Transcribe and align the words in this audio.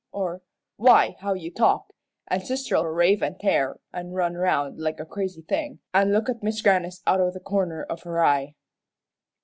or, 0.11 0.41
'Why, 0.77 1.15
how 1.19 1.33
you 1.35 1.51
talk!' 1.53 1.93
An' 2.27 2.41
sister'll 2.43 2.87
rave 2.87 3.21
an' 3.21 3.37
tear, 3.37 3.79
an' 3.93 4.13
run 4.13 4.33
round 4.33 4.79
like 4.79 4.99
a 4.99 5.05
crazy 5.05 5.43
thing, 5.43 5.77
an' 5.93 6.11
look 6.11 6.27
at 6.27 6.41
Mis' 6.41 6.63
Grannis 6.63 7.03
out 7.05 7.21
o' 7.21 7.29
the 7.29 7.39
corner 7.39 7.83
of 7.83 8.01
her 8.01 8.25
eye." 8.25 8.55